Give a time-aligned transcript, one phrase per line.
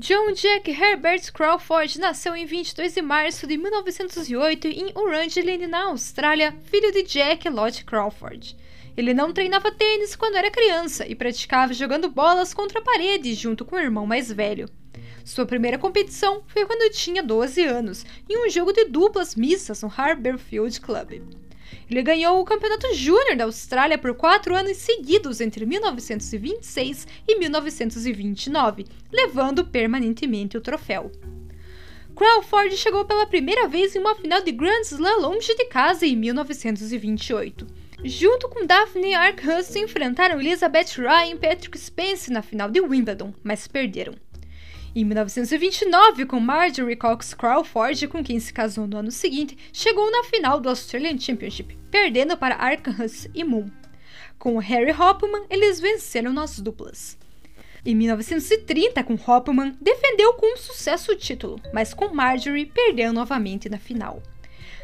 [0.00, 6.54] John Jack Herbert Crawford nasceu em 22 de março de 1908 em Orangeland, na Austrália,
[6.70, 8.56] filho de Jack Lott Crawford.
[8.96, 13.64] Ele não treinava tênis quando era criança e praticava jogando bolas contra a parede junto
[13.64, 14.70] com o irmão mais velho.
[15.24, 19.92] Sua primeira competição foi quando tinha 12 anos, em um jogo de duplas mistas no
[19.96, 21.22] Harbour Field Club.
[21.90, 28.86] Ele ganhou o Campeonato Júnior da Austrália por quatro anos seguidos entre 1926 e 1929,
[29.12, 31.10] levando permanentemente o troféu.
[32.14, 36.16] Crawford chegou pela primeira vez em uma final de Grand Slam longe de casa em
[36.16, 37.66] 1928.
[38.04, 43.66] Junto com Daphne Arkhus, enfrentaram Elizabeth Ryan e Patrick Spence na final de Wimbledon, mas
[43.66, 44.14] perderam.
[44.94, 50.24] Em 1929, com Marjorie Cox Crawford, com quem se casou no ano seguinte, chegou na
[50.24, 53.70] final do Australian Championship, perdendo para Arkansas e Moon.
[54.38, 57.18] Com Harry Hopman, eles venceram nas duplas.
[57.84, 63.78] Em 1930, com Hopman, defendeu com sucesso o título, mas com Marjorie perdeu novamente na
[63.78, 64.22] final.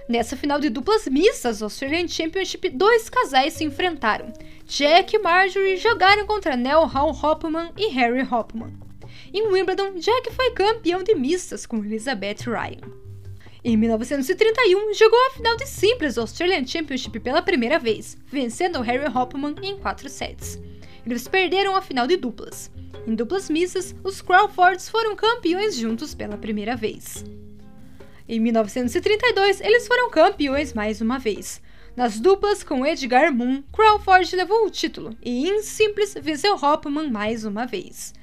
[0.06, 4.32] Nessa final de duplas mistas do Australian Championship, dois casais se enfrentaram.
[4.66, 8.83] Jack e Marjorie jogaram contra Nell Hall Hopman e Harry Hopman.
[9.36, 12.88] Em Wimbledon, Jack foi campeão de mistas com Elizabeth Ryan.
[13.64, 19.56] Em 1931, jogou a final de simples Australian Championship pela primeira vez, vencendo Harry Hopman
[19.60, 20.56] em quatro sets.
[21.04, 22.70] Eles perderam a final de duplas.
[23.08, 27.24] Em duplas mistas, os Crawfords foram campeões juntos pela primeira vez.
[28.28, 31.60] Em 1932, eles foram campeões mais uma vez.
[31.96, 37.44] Nas duplas com Edgar Moon, Crawford levou o título e em simples venceu Hopman mais
[37.44, 38.14] uma vez.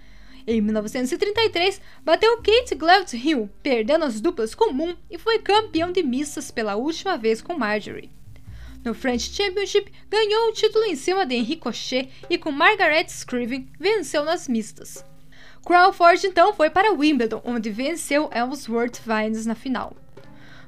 [0.47, 6.50] Em 1933, bateu Kate Glavett Hill, perdendo as duplas comum e foi campeão de mistas
[6.50, 8.11] pela última vez com Marjorie.
[8.83, 13.70] No French Championship, ganhou o título em cima de Henri Cochet e com Margaret Scriven
[13.80, 15.05] venceu nas mistas.
[15.64, 19.95] Crawford então foi para Wimbledon, onde venceu Ellsworth Vines na final.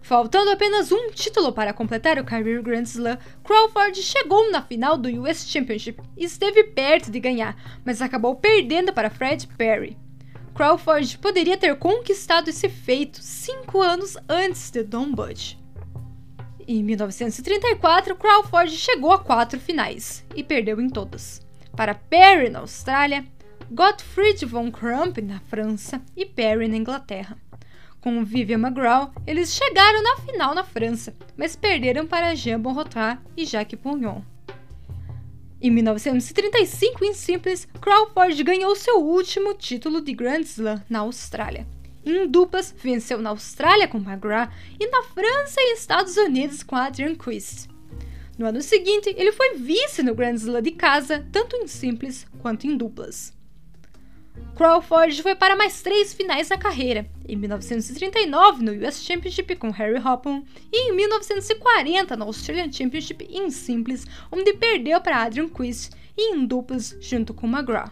[0.03, 5.07] Faltando apenas um título para completar o Career Grand Slam, Crawford chegou na final do
[5.21, 7.55] US Championship e esteve perto de ganhar,
[7.85, 9.97] mas acabou perdendo para Fred Perry.
[10.53, 15.57] Crawford poderia ter conquistado esse feito cinco anos antes de Don Budge.
[16.67, 21.41] Em 1934, Crawford chegou a quatro finais e perdeu em todas.
[21.77, 23.25] Para Perry na Austrália,
[23.71, 27.37] Gottfried von Crump na França e Perry na Inglaterra.
[28.03, 33.45] Com Vivian McGraw, eles chegaram na final na França, mas perderam para Jean Bonrotat e
[33.45, 34.21] Jacques Pugnon.
[35.61, 41.65] Em 1935, em simples, Crawford ganhou seu último título de Grand Slam na Austrália.
[42.05, 47.15] Em duplas, venceu na Austrália com McGrath e na França e Estados Unidos com Adrian
[47.15, 47.69] Quist.
[48.37, 52.67] No ano seguinte, ele foi vice no Grand Slam de casa, tanto em simples quanto
[52.67, 53.31] em duplas.
[54.55, 59.99] Crawford foi para mais três finais na carreira, em 1939 no US Championship com Harry
[59.99, 66.35] Hopman e em 1940 no Australian Championship em simples, onde perdeu para Adrian Quist e
[66.35, 67.89] em duplas junto com McGraw.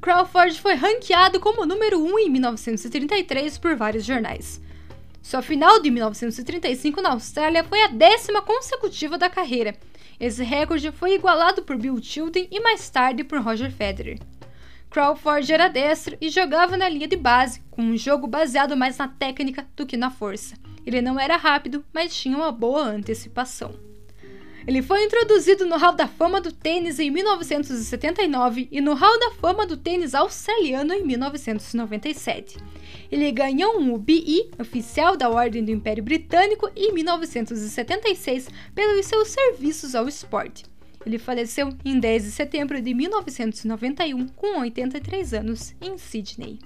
[0.00, 4.60] Crawford foi ranqueado como número 1 um em 1933 por vários jornais.
[5.22, 9.76] Sua final de 1935 na Austrália foi a décima consecutiva da carreira.
[10.18, 14.18] Esse recorde foi igualado por Bill Tilden e mais tarde por Roger Federer.
[14.90, 19.06] Crawford era destro e jogava na linha de base, com um jogo baseado mais na
[19.06, 20.56] técnica do que na força.
[20.84, 23.72] Ele não era rápido, mas tinha uma boa antecipação.
[24.66, 29.30] Ele foi introduzido no Hall da Fama do Tênis em 1979 e no Hall da
[29.32, 32.58] Fama do Tênis Australiano em 1997.
[33.12, 39.94] Ele ganhou um UBI, oficial da Ordem do Império Britânico, em 1976 pelos seus serviços
[39.94, 40.64] ao esporte.
[41.04, 46.58] Ele faleceu em 10 de setembro de 1991, com 83 anos, em Sydney.